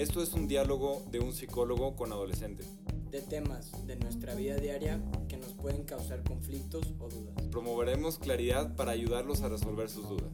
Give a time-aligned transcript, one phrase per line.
[0.00, 2.64] Esto es un diálogo de un psicólogo con adolescente.
[3.10, 4.98] De temas de nuestra vida diaria
[5.28, 7.34] que nos pueden causar conflictos o dudas.
[7.50, 10.32] Promoveremos claridad para ayudarlos a resolver sus dudas.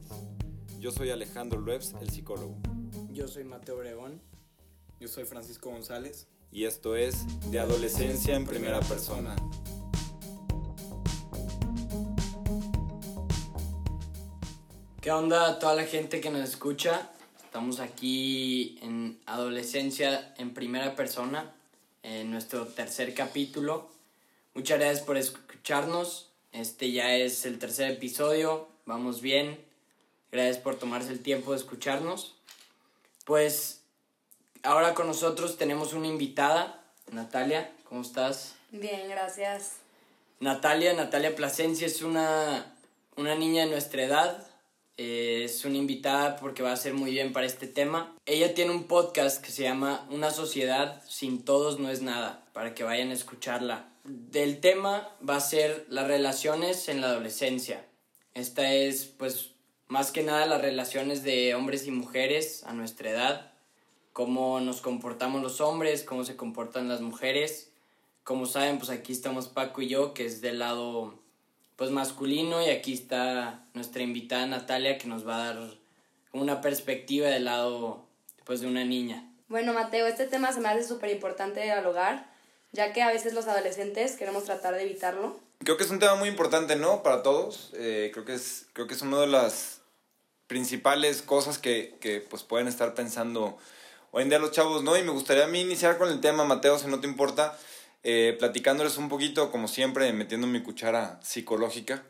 [0.78, 2.54] Yo soy Alejandro Luebs, el psicólogo.
[3.10, 4.22] Yo soy Mateo Obregón.
[5.00, 6.28] Yo soy Francisco González.
[6.52, 9.34] Y esto es De Adolescencia en Primera Persona.
[15.00, 17.10] ¿Qué onda a toda la gente que nos escucha?
[17.56, 21.54] Estamos aquí en Adolescencia en Primera Persona,
[22.02, 23.88] en nuestro tercer capítulo.
[24.52, 26.28] Muchas gracias por escucharnos.
[26.52, 28.68] Este ya es el tercer episodio.
[28.84, 29.58] Vamos bien.
[30.30, 32.34] Gracias por tomarse el tiempo de escucharnos.
[33.24, 33.80] Pues
[34.62, 37.72] ahora con nosotros tenemos una invitada, Natalia.
[37.88, 38.54] ¿Cómo estás?
[38.70, 39.76] Bien, gracias.
[40.40, 42.76] Natalia, Natalia Plasencia es una,
[43.16, 44.46] una niña de nuestra edad.
[44.98, 48.16] Eh, es una invitada porque va a ser muy bien para este tema.
[48.24, 52.74] Ella tiene un podcast que se llama Una sociedad sin todos no es nada, para
[52.74, 53.90] que vayan a escucharla.
[54.04, 57.84] Del tema va a ser las relaciones en la adolescencia.
[58.32, 59.50] Esta es, pues,
[59.88, 63.52] más que nada las relaciones de hombres y mujeres a nuestra edad,
[64.12, 67.70] cómo nos comportamos los hombres, cómo se comportan las mujeres.
[68.24, 71.25] Como saben, pues aquí estamos Paco y yo, que es del lado
[71.76, 75.68] pues masculino y aquí está nuestra invitada Natalia que nos va a dar
[76.32, 78.06] una perspectiva del lado
[78.44, 79.30] pues de una niña.
[79.48, 82.28] Bueno, Mateo, este tema se me hace súper importante dialogar,
[82.72, 85.38] ya que a veces los adolescentes queremos tratar de evitarlo.
[85.60, 87.02] Creo que es un tema muy importante, ¿no?
[87.02, 87.70] Para todos.
[87.74, 89.80] Eh, creo, que es, creo que es una de las
[90.46, 93.56] principales cosas que, que pues pueden estar pensando
[94.10, 94.96] hoy en día los chavos, ¿no?
[94.96, 97.56] Y me gustaría a mí iniciar con el tema, Mateo, si no te importa,
[98.08, 102.04] eh, platicándoles un poquito, como siempre, metiendo mi cuchara psicológica.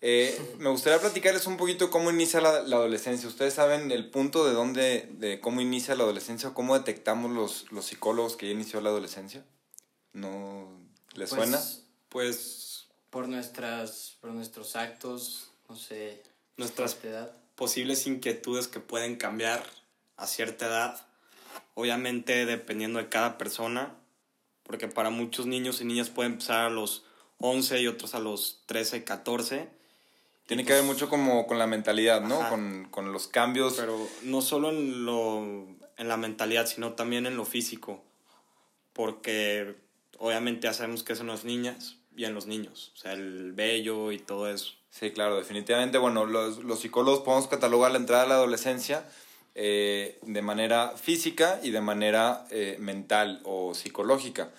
[0.00, 3.28] Eh, me gustaría platicarles un poquito cómo inicia la, la, adolescencia.
[3.28, 7.70] ¿Ustedes saben el punto de dónde, de cómo inicia la adolescencia o cómo detectamos los,
[7.70, 9.44] los psicólogos que ya inició la adolescencia?
[10.14, 10.70] ¿No
[11.14, 11.60] les Pues, suena?
[12.08, 16.22] Pues Por, nuestras, por nuestros actos, no sé,
[16.56, 17.36] nuestras edad.
[17.56, 19.62] posibles inquietudes que pueden cambiar
[20.16, 21.06] a cierta edad.
[21.74, 23.94] Obviamente dependiendo de cada persona,
[24.66, 27.04] porque para muchos niños y niñas puede empezar a los
[27.38, 29.68] 11 y otros a los 13, 14.
[30.46, 32.40] Tiene que ver pues, mucho como con la mentalidad, ¿no?
[32.40, 32.50] Ajá.
[32.50, 33.74] Con, con los cambios.
[33.74, 35.66] Pero no solo en, lo,
[35.96, 38.02] en la mentalidad, sino también en lo físico.
[38.92, 39.76] Porque
[40.18, 42.92] obviamente ya sabemos que eso en las niñas y en los niños.
[42.94, 44.72] O sea, el vello y todo eso.
[44.90, 45.98] Sí, claro, definitivamente.
[45.98, 49.06] Bueno, los, los psicólogos podemos catalogar la entrada a la adolescencia
[49.58, 54.50] eh, de manera física y de manera eh, mental o psicológica.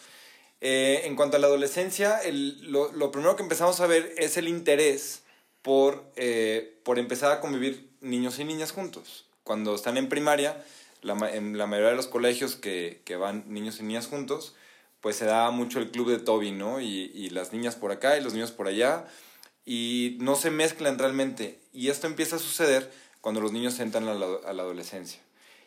[0.59, 4.37] Eh, en cuanto a la adolescencia, el, lo, lo, primero que empezamos a ver es
[4.37, 5.21] el interés
[5.61, 6.11] por,
[6.83, 9.27] por empezar a convivir niños y niñas juntos.
[9.43, 10.65] Cuando están en primaria,
[11.03, 14.55] la, en la mayoría de los colegios que, que, van niños y niñas juntos,
[14.99, 16.81] pues se da mucho el club de Toby, ¿no?
[16.81, 19.05] Y, y las niñas por acá y los niños por allá,
[19.63, 21.59] y no se mezclan realmente.
[21.71, 22.91] Y esto empieza a suceder
[23.22, 25.19] cuando los niños entran a la, a la adolescencia.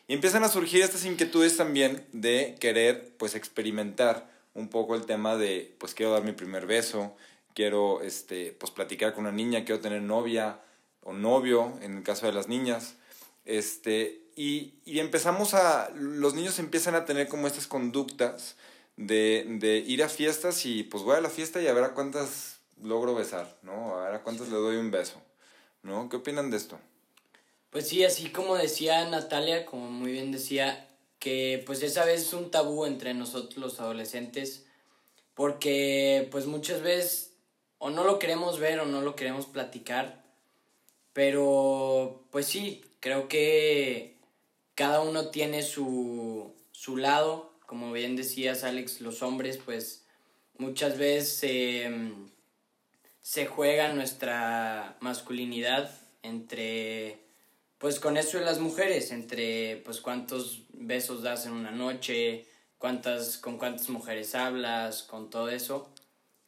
[0.07, 5.37] Y empiezan a surgir estas inquietudes también de querer, pues, experimentar un poco el tema
[5.37, 7.15] de, pues quiero dar mi primer beso,
[7.53, 10.59] quiero, este, pues platicar con una niña, quiero tener novia
[11.01, 12.95] o novio, en el caso de las niñas,
[13.45, 18.55] este, y, y empezamos a, los niños empiezan a tener como estas conductas
[18.97, 21.93] de, de ir a fiestas y pues voy a la fiesta y a ver a
[21.93, 23.97] cuántas logro besar, ¿no?
[23.97, 25.21] A ver a cuántas le doy un beso,
[25.83, 26.09] ¿no?
[26.09, 26.79] ¿Qué opinan de esto?
[27.71, 30.87] Pues sí, así como decía Natalia, como muy bien decía,
[31.21, 34.65] que pues esa vez es un tabú entre nosotros los adolescentes
[35.35, 37.35] porque pues muchas veces
[37.77, 40.23] o no lo queremos ver o no lo queremos platicar
[41.13, 44.17] pero pues sí creo que
[44.73, 47.53] cada uno tiene su, su lado.
[47.67, 50.07] Como bien decías Alex los hombres pues
[50.57, 52.13] muchas veces eh,
[53.21, 55.91] se juega nuestra masculinidad
[56.23, 57.19] entre
[57.81, 62.45] pues con eso de las mujeres, entre pues cuántos besos das en una noche,
[62.77, 65.89] cuántas, con cuántas mujeres hablas, con todo eso.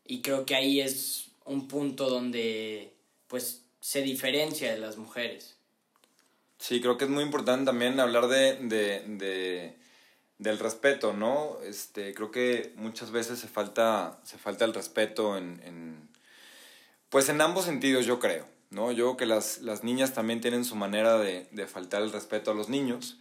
[0.06, 2.94] Y creo que ahí es un punto donde
[3.28, 5.58] pues se diferencia de las mujeres.
[6.60, 9.76] Sí, creo que es muy importante también hablar de, de, de
[10.38, 11.58] del respeto, ¿no?
[11.64, 16.10] Este, creo que muchas veces se falta, se falta el respeto en, en
[17.10, 18.46] pues en ambos sentidos, yo creo.
[18.74, 18.92] ¿No?
[18.92, 22.52] Yo creo que las, las niñas también tienen su manera de, de, faltar el respeto
[22.52, 23.18] a los niños.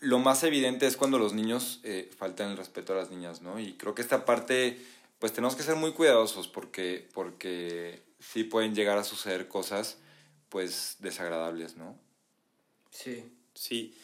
[0.00, 3.58] Lo más evidente es cuando los niños eh, faltan el respeto a las niñas, ¿no?
[3.58, 4.78] Y creo que esta parte,
[5.18, 9.98] pues tenemos que ser muy cuidadosos porque, porque sí pueden llegar a suceder cosas,
[10.48, 11.98] pues, desagradables, ¿no?
[12.90, 13.24] Sí.
[13.54, 13.94] Sí.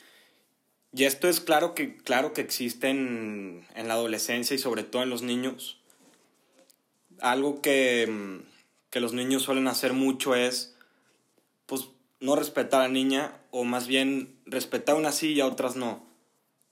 [0.92, 5.02] Y esto es claro que, claro que existe en, en la adolescencia y sobre todo
[5.02, 5.78] en los niños.
[7.20, 8.53] Algo que, mm,
[8.94, 10.76] que los niños suelen hacer mucho es,
[11.66, 11.88] pues,
[12.20, 16.06] no respetar a la niña o más bien respetar unas sí y a otras no.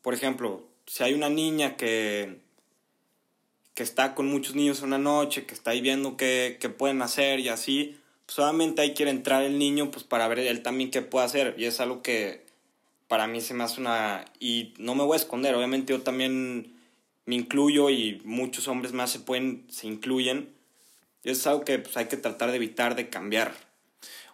[0.02, 2.38] Por ejemplo, si hay una niña que,
[3.74, 7.40] que está con muchos niños una noche, que está ahí viendo qué, qué pueden hacer
[7.40, 11.02] y así, pues obviamente ahí quiere entrar el niño pues para ver él también qué
[11.02, 11.56] puede hacer.
[11.58, 12.46] Y es algo que
[13.08, 14.26] para mí se me hace una...
[14.38, 16.72] Y no me voy a esconder, obviamente yo también
[17.26, 20.61] me incluyo y muchos hombres más se pueden, se incluyen.
[21.24, 23.54] Y es algo que pues, hay que tratar de evitar, de cambiar.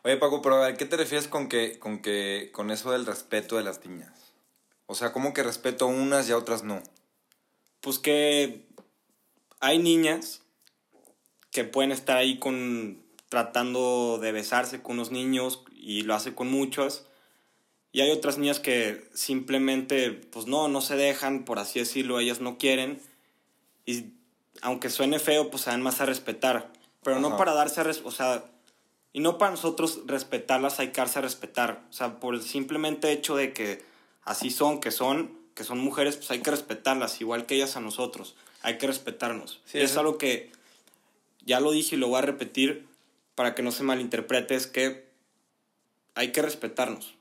[0.02, 3.56] Oye, Paco, pero a ¿qué te refieres con que, con que, con eso del respeto
[3.56, 4.32] de las niñas?
[4.86, 6.82] O sea, ¿cómo que respeto a unas y a otras no?
[7.80, 8.66] Pues que
[9.60, 10.42] hay niñas
[11.50, 16.50] que pueden estar ahí con tratando de besarse con unos niños y lo hace con
[16.50, 17.04] muchos.
[17.92, 22.40] Y hay otras niñas que simplemente, pues no, no se dejan, por así decirlo, ellas
[22.40, 23.00] no quieren.
[23.86, 24.12] Y
[24.62, 26.70] aunque suene feo, pues se dan más a respetar.
[27.08, 27.36] Pero no Ajá.
[27.38, 28.44] para darse o sea,
[29.12, 31.82] y no para nosotros respetarlas, hay que darse a respetar.
[31.90, 33.82] O sea, por el simplemente hecho de que
[34.24, 37.80] así son, que son, que son mujeres, pues hay que respetarlas, igual que ellas a
[37.80, 38.36] nosotros.
[38.62, 39.60] Hay que respetarnos.
[39.64, 40.52] Sí, es eso- algo que
[41.44, 42.86] ya lo dije y lo voy a repetir
[43.34, 45.08] para que no se malinterprete, es que
[46.14, 47.14] hay que respetarnos.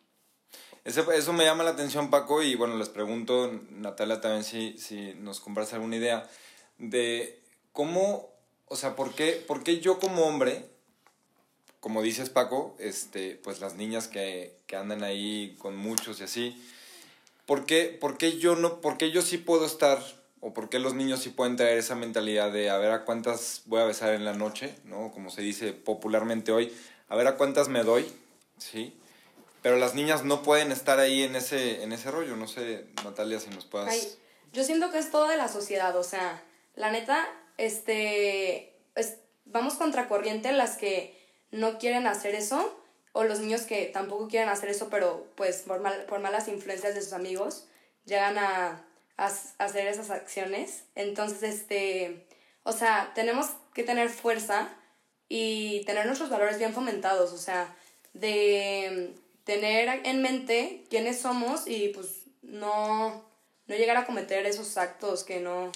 [0.83, 5.13] Ese- eso me llama la atención, Paco, y bueno, les pregunto, Natalia, también si, si
[5.15, 6.29] nos compras alguna idea
[6.77, 7.41] de
[7.71, 8.29] cómo,
[8.67, 10.65] o sea, ¿por qué, por qué yo como hombre,
[11.79, 16.61] como dices, Paco, este, pues las niñas que, que andan ahí con muchos y así,
[17.45, 19.99] ¿por qué, por qué yo no, por qué yo sí puedo estar,
[20.39, 23.63] o por qué los niños sí pueden traer esa mentalidad de a ver a cuántas
[23.65, 25.11] voy a besar en la noche, ¿no?
[25.11, 26.73] Como se dice popularmente hoy,
[27.09, 28.11] a ver a cuántas me doy,
[28.57, 28.93] ¿sí?
[29.61, 32.35] Pero las niñas no pueden estar ahí en ese, en ese rollo.
[32.35, 33.89] No sé, Natalia, si nos puedas...
[33.89, 34.07] Ay,
[34.53, 36.43] yo siento que es todo de la sociedad, o sea,
[36.75, 41.17] la neta, este, es- vamos contracorriente las que
[41.51, 42.73] no quieren hacer eso,
[43.13, 46.93] o los niños que tampoco quieren hacer eso, pero pues por, mal- por malas influencias
[46.95, 47.67] de sus amigos,
[48.05, 48.83] llegan a,
[49.17, 49.25] a
[49.57, 50.83] a hacer esas acciones.
[50.95, 52.27] Entonces, este,
[52.63, 54.69] o sea, tenemos que tener fuerza
[55.29, 57.75] y tener nuestros valores bien fomentados, o sea,
[58.13, 59.13] de
[59.43, 63.25] tener en mente quiénes somos y pues no,
[63.67, 65.71] no llegar a cometer esos actos que no,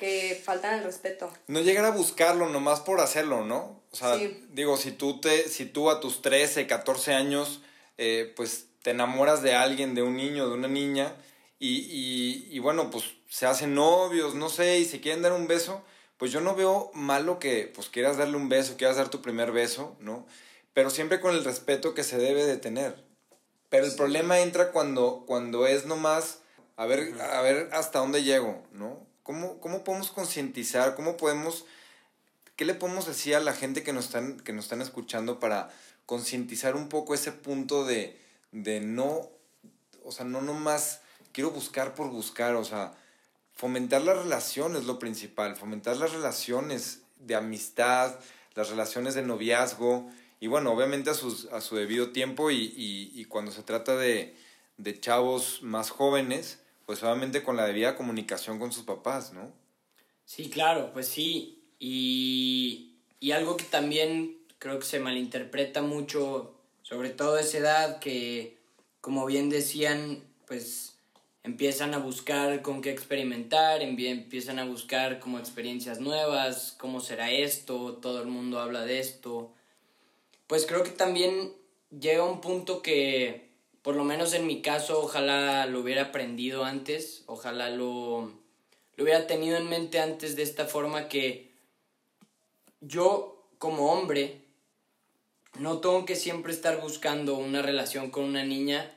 [0.00, 1.30] que faltan el respeto.
[1.46, 3.82] No llegar a buscarlo nomás por hacerlo, ¿no?
[3.92, 4.46] O sea, Sí.
[4.50, 7.60] digo, si tú, te, si tú a tus 13, 14 años,
[7.98, 11.14] eh, pues te enamoras de alguien, de un niño, de una niña,
[11.58, 15.46] y, y, y bueno, pues se hacen novios, no sé, y se quieren dar un
[15.46, 15.84] beso,
[16.16, 19.52] pues yo no veo malo que pues quieras darle un beso, quieras dar tu primer
[19.52, 20.26] beso, ¿no?
[20.72, 23.04] Pero siempre con el respeto que se debe de tener.
[23.68, 26.38] Pero el problema entra cuando, cuando es nomás
[26.76, 29.06] a ver, a ver hasta dónde llego, ¿no?
[29.30, 30.96] ¿Cómo, cómo podemos concientizar?
[30.96, 31.64] ¿Cómo podemos,
[32.56, 35.70] qué le podemos decir a la gente que nos están, que nos están escuchando para
[36.04, 38.18] concientizar un poco ese punto de,
[38.50, 39.28] de no,
[40.02, 42.92] o sea, no nomás quiero buscar por buscar, o sea,
[43.54, 48.18] fomentar la relación es lo principal, fomentar las relaciones de amistad,
[48.56, 50.10] las relaciones de noviazgo,
[50.40, 53.96] y bueno, obviamente a, sus, a su debido tiempo y, y, y cuando se trata
[53.96, 54.36] de,
[54.76, 56.58] de chavos más jóvenes,
[56.90, 59.52] pues obviamente con la debida comunicación con sus papás, ¿no?
[60.24, 61.62] Sí, claro, pues sí.
[61.78, 68.58] Y, y algo que también creo que se malinterpreta mucho, sobre todo esa edad, que
[69.00, 70.96] como bien decían, pues
[71.44, 77.98] empiezan a buscar con qué experimentar, empiezan a buscar como experiencias nuevas, cómo será esto,
[78.02, 79.52] todo el mundo habla de esto.
[80.48, 81.52] Pues creo que también
[81.96, 83.49] llega un punto que,
[83.82, 88.30] por lo menos en mi caso, ojalá lo hubiera aprendido antes, ojalá lo,
[88.96, 91.50] lo hubiera tenido en mente antes de esta forma que
[92.80, 94.42] yo como hombre
[95.58, 98.90] no tengo que siempre estar buscando una relación con una niña,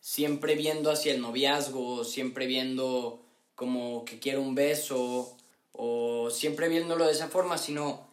[0.00, 3.22] siempre viendo hacia el noviazgo, siempre viendo
[3.54, 5.36] como que quiero un beso
[5.72, 8.08] o siempre viéndolo de esa forma, sino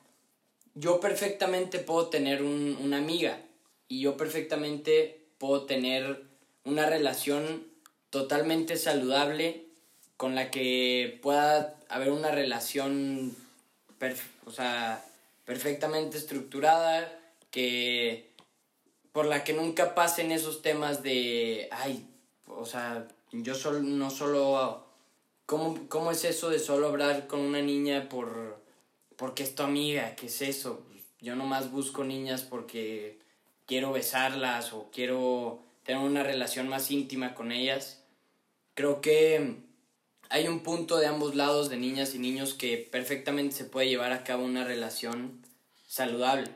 [0.76, 3.42] yo perfectamente puedo tener un- una amiga
[3.88, 6.24] y yo perfectamente puedo tener
[6.64, 7.66] una relación
[8.10, 9.66] totalmente saludable
[10.18, 13.36] con la que pueda haber una relación
[14.46, 15.04] o sea,
[15.46, 17.12] perfectamente estructurada
[17.52, 18.32] que
[19.12, 22.08] por la que nunca pasen esos temas de ay
[22.46, 24.86] o sea yo solo no solo
[25.46, 28.62] ¿cómo, cómo es eso de solo hablar con una niña por
[29.16, 30.86] porque es tu amiga qué es eso
[31.20, 33.20] yo nomás busco niñas porque
[33.68, 38.04] quiero besarlas o quiero tener una relación más íntima con ellas
[38.78, 39.56] creo que
[40.30, 44.12] hay un punto de ambos lados de niñas y niños que perfectamente se puede llevar
[44.12, 45.44] a cabo una relación
[45.88, 46.52] saludable.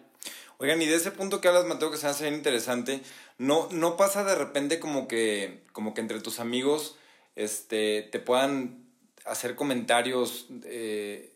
[0.59, 3.01] Oigan, y de ese punto que hablas, Mateo, que se hace bien interesante,
[3.39, 6.95] no, no pasa de repente como que, como que entre tus amigos
[7.35, 8.85] este, te puedan
[9.25, 11.33] hacer comentarios eh,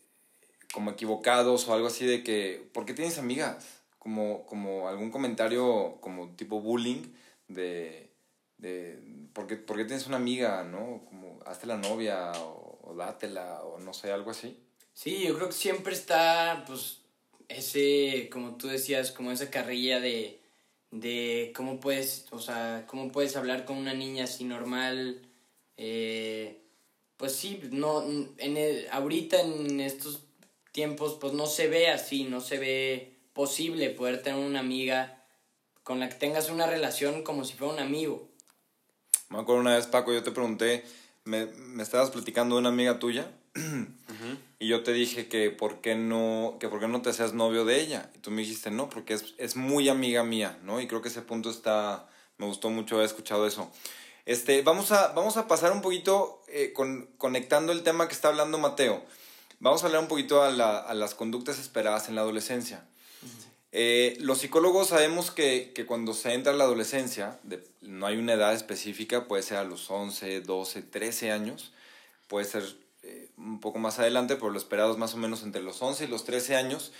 [0.72, 3.66] como equivocados o algo así de que, ¿por qué tienes amigas?
[4.06, 7.02] Como, como algún comentario como tipo bullying
[7.48, 8.12] de,
[8.60, 9.00] de
[9.34, 10.64] ¿por, qué, ¿por qué tienes una amiga?
[10.64, 11.02] ¿no?
[11.10, 14.60] Como, hazte la novia o, o dátela o no sé, algo así.
[14.94, 17.00] Sí, yo creo que siempre está, pues,
[17.48, 20.40] ese, como tú decías, como esa carrilla de,
[20.92, 25.22] de cómo puedes, o sea, cómo puedes hablar con una niña así normal,
[25.78, 26.62] eh,
[27.18, 28.04] pues sí, no,
[28.38, 30.24] en ahorita en estos
[30.72, 35.22] tiempos, pues no se ve así, no se ve posible poder tener una amiga
[35.84, 38.28] con la que tengas una relación como si fuera un amigo.
[39.30, 40.84] Me acuerdo una vez, Paco, yo te pregunté,
[41.26, 43.30] me, me estabas platicando de una amiga tuya
[44.60, 47.66] y yo te dije que por qué no, que por qué no te hacías novio
[47.66, 48.10] de ella.
[48.16, 50.80] Y tú me dijiste no, porque es, es muy amiga mía, ¿no?
[50.80, 53.70] Y creo que ese punto está, me gustó mucho haber escuchado eso.
[54.26, 58.30] Este, vamos, a, vamos a pasar un poquito eh, con, conectando el tema que está
[58.30, 59.04] hablando Mateo.
[59.60, 62.88] Vamos a hablar un poquito a, la, a las conductas esperadas en la adolescencia.
[63.78, 68.16] Eh, los psicólogos sabemos que, que, cuando se entra a la adolescencia, de, no hay
[68.16, 71.74] una edad específica, puede ser a los 11, 12, 13 años,
[72.30, 72.64] puede ser
[73.04, 76.06] eh, un poco más adelante, pero lo esperado es más o menos entre los 11
[76.06, 76.94] y los 13 años.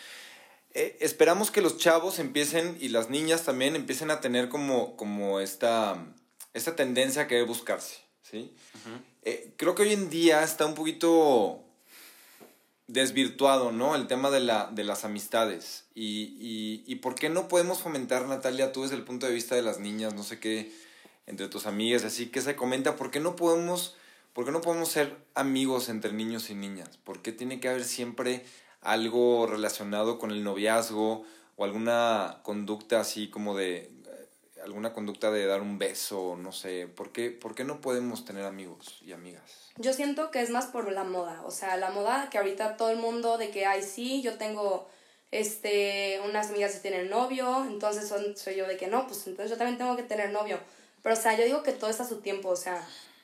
[0.74, 5.40] Eh, esperamos que los chavos empiecen y las niñas también empiecen a tener como, como
[5.40, 6.06] esta,
[6.54, 8.00] esta tendencia a querer buscarse.
[8.22, 8.54] ¿sí?
[8.74, 9.54] Uh -huh.
[9.56, 11.64] creo que hoy en día está un poquito
[12.88, 13.96] desvirtuado, ¿no?
[13.96, 15.86] El tema de, la, de las amistades.
[15.96, 19.56] Y, y, y por qué no podemos fomentar, Natalia, tú desde el punto de vista
[19.56, 20.72] de las niñas, no sé qué,
[21.28, 23.96] entre tus amigas, así que se comenta, ¿por qué no podemos,
[24.34, 26.98] por qué no podemos ser amigos entre niños y niñas?
[27.04, 28.46] ¿Por qué tiene que haber siempre
[28.82, 31.24] algo relacionado con el noviazgo
[31.56, 33.90] o alguna conducta así como de,
[34.66, 38.46] alguna conducta de dar un beso, no sé, ¿por qué, ¿por qué no podemos tener
[38.46, 39.72] amigos y amigas?
[39.78, 42.90] Yo siento que es más por la moda, o sea, la moda que ahorita todo
[42.90, 44.90] el mundo de que, ay, sí, yo tengo
[45.32, 49.52] este, unas amigas que tienen novio, entonces son, soy yo de que no, pues entonces
[49.52, 50.60] yo también tengo que tener novio.
[51.04, 52.84] Pero, o sea, yo digo que todo está a su tiempo, o sea,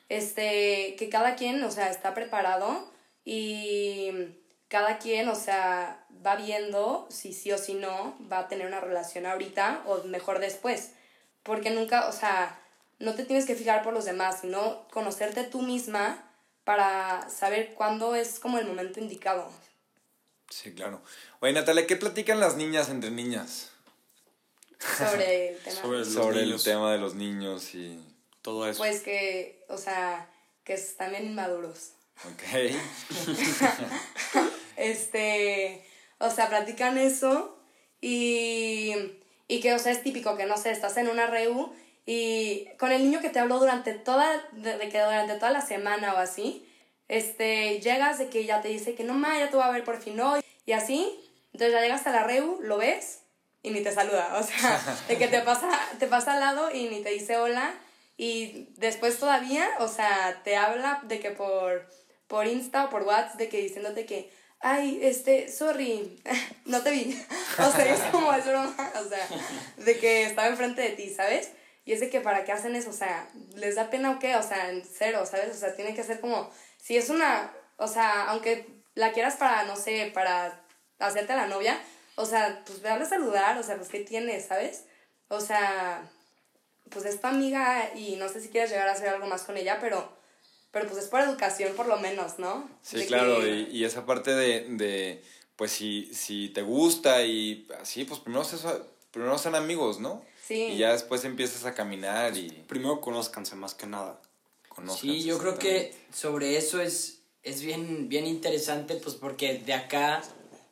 [0.10, 2.88] este, que cada quien, o sea, está preparado
[3.26, 4.12] y
[4.68, 8.80] cada quien, o sea, va viendo si sí o si no va a tener una
[8.80, 10.92] relación ahorita o mejor después.
[11.44, 12.60] Porque nunca, o sea,
[13.00, 16.24] no te tienes que fijar por los demás, sino conocerte tú misma
[16.64, 19.52] para saber cuándo es como el momento indicado.
[20.50, 21.02] Sí, claro.
[21.40, 23.72] Oye, Natalia, ¿qué platican las niñas entre niñas?
[24.98, 25.82] Sobre el tema.
[25.82, 28.00] sobre, sobre el tema de los niños y
[28.42, 28.80] todo eso.
[28.80, 30.30] Pues que, o sea,
[30.64, 31.94] que están bien inmaduros.
[32.26, 32.76] Ok.
[34.76, 35.86] este,
[36.20, 37.58] o sea, platican eso
[38.00, 38.94] y,
[39.52, 41.74] y que, o sea, es típico que, no sé, estás en una reu
[42.06, 46.14] y con el niño que te habló durante toda, de, que durante toda la semana
[46.14, 46.66] o así,
[47.10, 49.84] este, llegas de que ya te dice que no más, ya te voy a ver
[49.84, 51.20] por fin hoy, y así,
[51.52, 53.24] entonces ya llegas a la reu, lo ves
[53.62, 56.88] y ni te saluda, o sea, de que te pasa, te pasa al lado y
[56.88, 57.74] ni te dice hola,
[58.16, 61.90] y después todavía, o sea, te habla de que por,
[62.28, 64.32] por Insta o por WhatsApp, de que diciéndote que,
[64.62, 66.22] ay, este, sorry,
[66.66, 67.22] no te vi,
[67.60, 69.28] o sea, es como es broma, o sea,
[69.78, 71.52] de que estaba enfrente de ti, ¿sabes?
[71.84, 74.36] Y es de que para qué hacen eso, o sea, ¿les da pena o qué?
[74.36, 75.56] O sea, en cero, ¿sabes?
[75.56, 79.64] O sea, tiene que ser como, si es una, o sea, aunque la quieras para,
[79.64, 80.64] no sé, para
[81.00, 81.82] hacerte la novia,
[82.16, 84.86] o sea, pues ve a saludar, o sea, pues qué tienes, ¿sabes?
[85.28, 86.08] O sea,
[86.90, 89.58] pues es tu amiga y no sé si quieres llegar a hacer algo más con
[89.58, 90.21] ella, pero,
[90.72, 92.70] pero pues es por educación por lo menos, ¿no?
[92.82, 93.68] Sí, de claro, que...
[93.72, 95.24] y, y, esa parte de, de
[95.56, 98.58] pues si, si te gusta y así, pues primero, se,
[99.12, 100.24] primero sean amigos, ¿no?
[100.44, 100.56] Sí.
[100.56, 102.50] Y ya después empiezas a caminar y...
[102.68, 104.20] Primero conózcanse más que nada.
[104.70, 109.74] Conózcanse, sí, yo creo que sobre eso es, es bien, bien interesante, pues porque de
[109.74, 110.24] acá,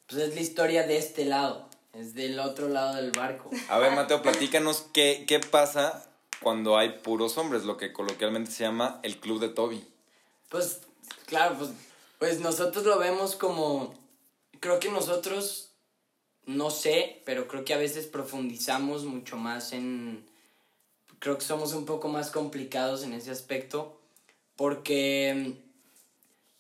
[0.08, 3.52] pues es la historia de este lado, es del otro lado del barco.
[3.68, 6.09] A ver, Mateo, platícanos qué, qué pasa
[6.42, 9.84] cuando hay puros hombres, lo que coloquialmente se llama el club de Toby.
[10.50, 10.82] Pues,
[11.26, 11.72] claro, pues,
[12.18, 13.94] pues nosotros lo vemos como,
[14.60, 15.70] creo que nosotros
[16.46, 20.26] no sé, pero creo que a veces profundizamos mucho más en...
[21.20, 24.00] Creo que somos un poco más complicados en ese aspecto,
[24.56, 25.54] porque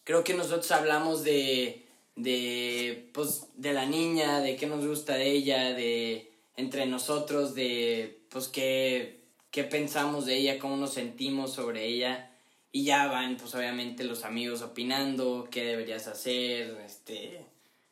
[0.03, 5.31] creo que nosotros hablamos de, de, pues, de la niña, de qué nos gusta de
[5.31, 9.18] ella, de entre nosotros, de pues qué,
[9.51, 12.31] qué pensamos de ella, cómo nos sentimos sobre ella.
[12.71, 17.45] Y ya van, pues obviamente los amigos opinando, qué deberías hacer, este,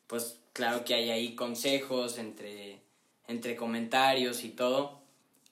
[0.06, 2.82] pues claro que hay ahí consejos entre,
[3.28, 5.00] entre comentarios y todo.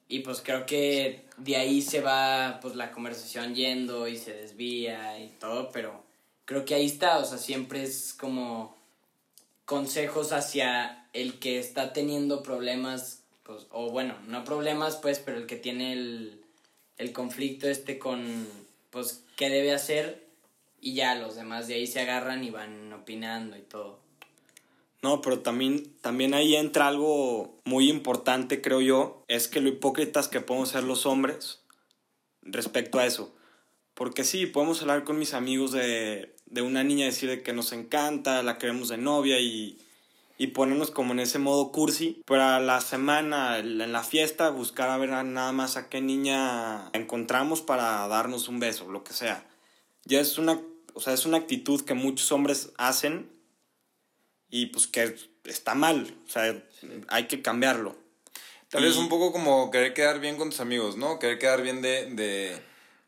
[0.08, 5.20] Y pues creo que de ahí se va pues la conversación yendo y se desvía
[5.20, 6.04] y todo, pero
[6.46, 8.78] creo que ahí está, o sea, siempre es como
[9.66, 15.46] consejos hacia el que está teniendo problemas, pues, o bueno, no problemas pues, pero el
[15.46, 16.42] que tiene el,
[16.98, 18.48] el conflicto este con,
[18.90, 20.26] pues, qué debe hacer
[20.82, 24.00] y ya los demás de ahí se agarran y van opinando y todo.
[25.04, 30.28] No, pero también, también ahí entra algo muy importante, creo yo, es que lo hipócritas
[30.28, 31.62] que podemos ser los hombres
[32.42, 33.32] respecto a eso.
[33.94, 37.72] Porque sí, podemos hablar con mis amigos de, de una niña, decir de que nos
[37.72, 39.78] encanta, la queremos de novia y,
[40.38, 42.22] y ponernos como en ese modo cursi.
[42.26, 47.62] Para la semana, en la fiesta, buscar a ver nada más a qué niña encontramos
[47.62, 49.48] para darnos un beso, lo que sea.
[50.04, 50.62] Ya es una,
[50.94, 53.32] o sea, es una actitud que muchos hombres hacen
[54.50, 55.16] y pues que
[55.46, 56.64] está mal, o sea,
[57.08, 57.96] hay que cambiarlo.
[58.70, 61.18] Tal vez un poco como querer quedar bien con tus amigos, ¿no?
[61.20, 62.60] Querer quedar bien de, de,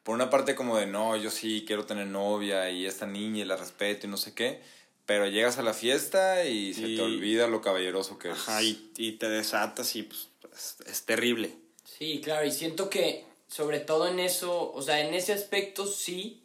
[0.03, 3.45] por una parte como de, no, yo sí quiero tener novia y esta niña y
[3.45, 4.61] la respeto y no sé qué,
[5.07, 9.13] pero llegas a la fiesta y se te olvida lo caballeroso que Ajá, y, y,
[9.13, 11.55] te desatas y pues es, es terrible.
[11.83, 16.43] Sí, claro, y siento que sobre todo en eso, o sea, en ese aspecto sí,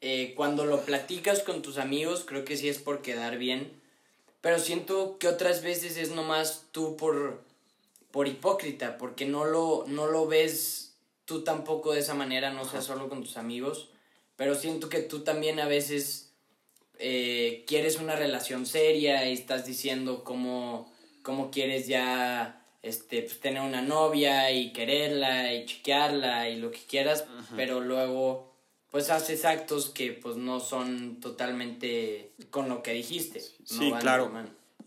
[0.00, 3.84] eh, cuando lo platicas con tus amigos, creo que sí es por quedar bien
[4.46, 7.42] pero siento que otras veces es nomás tú por,
[8.12, 12.80] por hipócrita, porque no lo, no lo ves tú tampoco de esa manera, no sea
[12.80, 13.88] solo con tus amigos.
[14.36, 16.25] Pero siento que tú también a veces
[16.98, 23.62] eh, quieres una relación seria y estás diciendo cómo, cómo quieres ya este, pues, tener
[23.62, 27.24] una novia y quererla y chiquearla y lo que quieras,
[27.56, 28.54] pero luego
[28.90, 33.42] pues haces actos que pues no son totalmente con lo que dijiste.
[33.64, 34.32] Sí, claro.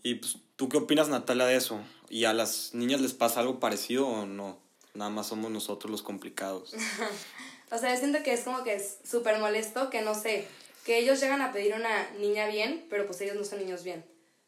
[0.02, 1.80] Y pues, ¿tú qué opinas, Natalia, de eso?
[2.08, 4.58] ¿Y a las niñas les pasa algo parecido o no?
[4.94, 6.74] Nada más somos nosotros los complicados.
[7.70, 10.48] o sea, yo siento que es como que es súper molesto que no sé,
[10.84, 14.04] que ellos llegan a pedir una niña bien, pero pues ellos no son niños bien,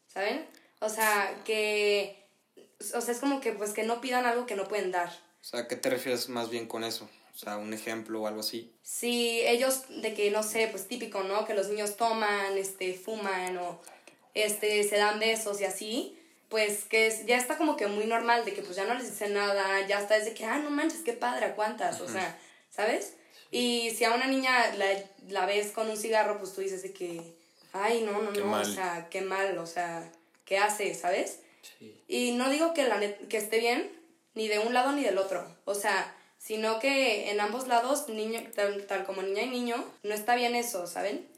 [0.09, 0.47] ¿saben?
[0.81, 2.25] O sea, que,
[2.95, 5.11] o sea, es como que pues que no pidan algo que no pueden dar.
[5.41, 7.09] O sea, ¿qué te refieres más bien con eso?
[7.35, 8.73] O sea, un ejemplo o algo así.
[8.83, 11.47] Sí, ellos de que, no sé, pues típico, ¿no?
[11.47, 13.81] Que los niños toman, este, fuman o
[14.35, 16.19] este, se dan besos y así,
[16.49, 19.11] pues que es, ya está como que muy normal de que pues ya no les
[19.11, 22.01] dicen nada, ya está desde que, ah, no manches, qué padre, ¿cuántas?
[22.01, 22.39] O sea,
[22.71, 23.15] ¿sabes?
[23.53, 24.87] Y si a una niña la,
[25.29, 27.37] la, ves con un cigarro, pues tú dices de que,
[27.75, 30.11] ay, no, no, no, o sea, qué mal, o sea,
[30.47, 31.41] ¿qué hace, ¿sabes?
[31.79, 32.03] Sí.
[32.09, 33.93] Y no digo que, la que esté bien,
[34.35, 38.41] ni de un lado ni del otro, o sea, sino que en ambos lados, niño,
[38.55, 41.29] tal, tal como niña y niño, no está bien eso, ¿saben?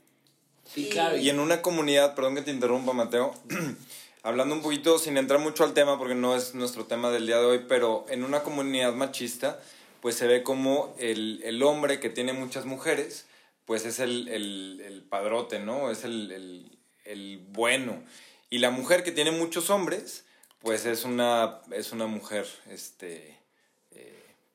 [0.72, 1.16] Sí, y, claro.
[1.16, 3.35] Y en una comunidad, perdón que te interrumpa, Mateo,
[4.22, 7.38] hablando un poquito, sin entrar mucho al tema, porque no es nuestro tema del día
[7.38, 9.61] de hoy, pero en una comunidad machista,
[10.04, 13.24] pues se ve como el, el hombre que tiene muchas mujeres,
[13.64, 15.90] pues es el, el, el padrote, ¿no?
[15.90, 18.04] Es el, el, bueno.
[18.50, 20.26] Y la mujer que tiene muchos hombres,
[20.58, 23.40] pues es una, es una mujer, este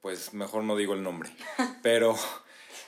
[0.02, 1.32] pues mejor no digo el nombre.
[1.82, 2.16] Pero,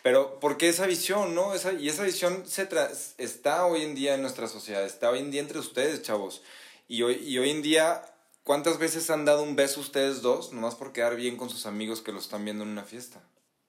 [0.03, 1.55] pero porque esa visión, ¿no?
[1.55, 2.69] Esa, y esa visión se
[3.17, 6.43] está hoy en día en nuestra sociedad, está hoy en día entre ustedes, chavos.
[6.87, 8.03] Y hoy, y hoy en día,
[8.43, 12.01] ¿cuántas veces han dado un beso ustedes dos, nomás por quedar bien con sus amigos
[12.01, 13.21] que lo están viendo en una fiesta?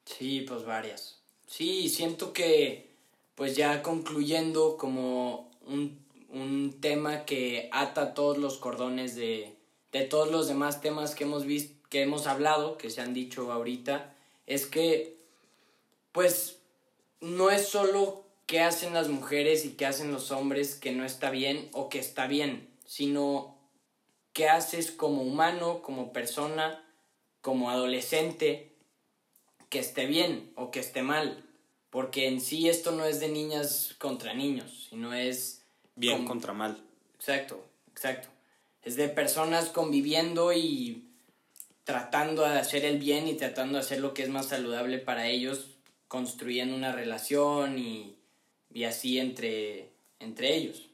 [0.05, 1.19] Sí, pues varias.
[1.47, 2.91] Sí, siento que,
[3.35, 5.99] pues ya concluyendo como un,
[6.31, 9.57] un tema que ata todos los cordones de,
[9.93, 13.53] de todos los demás temas que hemos visto que hemos hablado, que se han dicho
[13.53, 14.15] ahorita,
[14.47, 15.19] es que,
[16.13, 16.57] pues,
[17.21, 21.29] no es solo qué hacen las mujeres y qué hacen los hombres que no está
[21.29, 23.59] bien o que está bien, sino
[24.33, 26.85] qué haces como humano, como persona,
[27.41, 28.73] como adolescente,
[29.69, 31.45] que esté bien o que esté mal.
[31.91, 35.63] Porque en sí esto no es de niñas contra niños, sino es...
[35.95, 36.83] Bien contra mal.
[37.17, 38.29] Exacto, exacto.
[38.83, 41.09] Es de personas conviviendo y
[41.85, 45.29] tratando de hacer el bien y tratando de hacer lo que es más saludable para
[45.29, 45.77] ellos,
[46.09, 48.17] construyendo una relación y,
[48.73, 50.89] y así entre, entre ellos.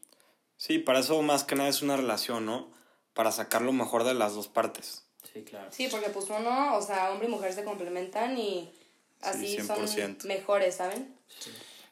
[0.57, 2.69] Sí, para eso más que nada es una relación, ¿no?
[3.19, 5.03] Para sacar lo mejor de las dos partes.
[5.33, 5.69] Sí, claro.
[5.73, 8.73] Sí, porque pues uno, o sea, hombre y mujer se complementan y
[9.21, 11.13] así son mejores, ¿saben?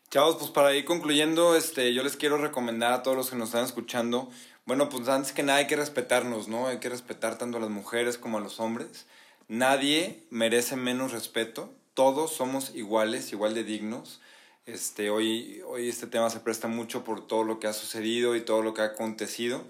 [0.09, 3.49] Chavos, pues para ir concluyendo, este, yo les quiero recomendar a todos los que nos
[3.49, 4.31] están escuchando
[4.67, 6.67] bueno, pues antes que nada hay que respetarnos, ¿no?
[6.67, 9.07] Hay que respetar tanto a las mujeres como a los hombres.
[9.47, 14.21] Nadie merece menos respeto todos somos iguales, igual de dignos.
[14.67, 18.43] Este, hoy, hoy este tema se presta mucho por todo lo que ha sucedido y
[18.43, 19.65] todo lo que ha acontecido.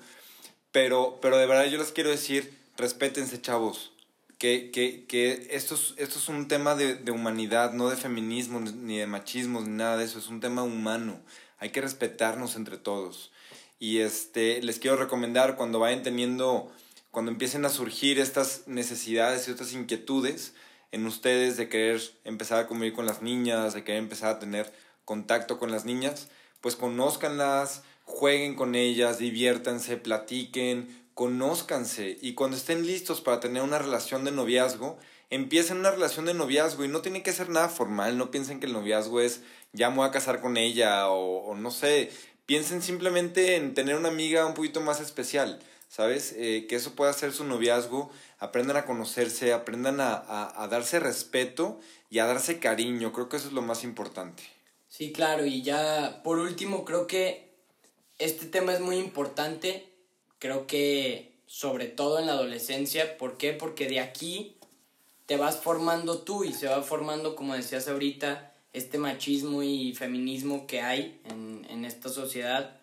[0.77, 3.93] Pero, pero de verdad yo les quiero decir, respétense chavos.
[4.37, 8.61] Que, que, que esto, es, esto es un tema de, de humanidad, no de feminismo,
[8.61, 10.19] ni de machismo, ni nada de eso.
[10.19, 11.19] Es un tema humano.
[11.57, 13.33] Hay que respetarnos entre todos.
[13.79, 16.71] Y este, les quiero recomendar cuando vayan teniendo,
[17.11, 20.53] cuando empiecen a surgir estas necesidades y estas inquietudes,
[20.93, 24.71] en ustedes de querer empezar a convivir con las niñas, de querer empezar a tener
[25.07, 26.29] contacto con las niñas,
[26.61, 33.79] pues conózcanlas, jueguen con ellas, diviértanse, platiquen, conózcanse y cuando estén listos para tener una
[33.79, 34.97] relación de noviazgo,
[35.29, 38.67] empiecen una relación de noviazgo y no tiene que ser nada formal, no piensen que
[38.67, 39.43] el noviazgo es
[39.73, 42.11] ya me voy a casar con ella o, no sé,
[42.47, 46.33] piensen simplemente en tener una amiga un poquito más especial, ¿sabes?
[46.37, 52.19] Eh, que eso pueda ser su noviazgo aprendan a conocerse, aprendan a, darse respeto y
[52.19, 53.13] a darse cariño.
[53.13, 54.43] Creo que eso es lo más importante.
[54.89, 57.46] Sí, claro, y ya por último creo que
[58.19, 59.89] este tema es muy importante,
[60.39, 63.53] creo que sobre todo en la adolescencia, ¿por qué?
[63.53, 64.57] Porque de aquí
[65.27, 70.67] te vas formando tú y se va formando, como decías ahorita, este machismo y feminismo
[70.67, 72.79] que hay en, en esta sociedad,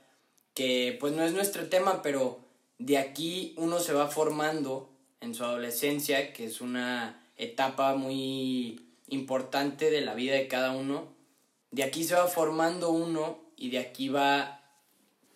[0.54, 2.40] que pues no es nuestro tema, pero
[2.80, 4.90] de aquí uno se va formando
[5.22, 11.08] en su adolescencia, que es una etapa muy importante de la vida de cada uno.
[11.72, 14.63] De aquí se va formando uno y de aquí va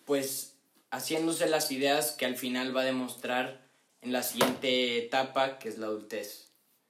[0.08, 0.54] pues
[0.89, 3.67] haciéndose las ideas que al final va a demostrar
[4.02, 6.48] en la siguiente etapa, que es la adultez.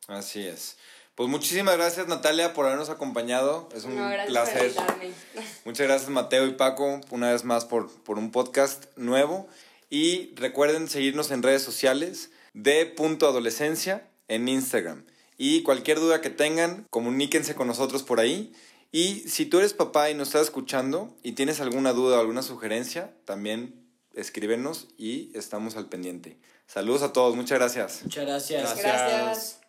[0.07, 0.77] Así es.
[1.15, 3.67] Pues muchísimas gracias Natalia por habernos acompañado.
[3.75, 3.95] Es un
[4.27, 4.71] placer.
[5.65, 9.47] Muchas gracias Mateo y Paco una vez más por, por un podcast nuevo.
[9.89, 15.05] Y recuerden seguirnos en redes sociales de punto adolescencia en Instagram.
[15.39, 18.53] Y cualquier duda que tengan, comuníquense con nosotros por ahí.
[18.91, 22.41] Y si tú eres papá y nos estás escuchando y tienes alguna duda o alguna
[22.41, 26.39] sugerencia, también escríbenos y estamos al pendiente.
[26.65, 28.01] Saludos a todos, muchas gracias.
[28.03, 28.81] Muchas gracias.
[28.81, 29.59] gracias.